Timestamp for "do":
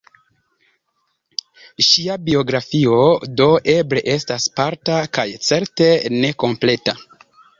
3.41-3.49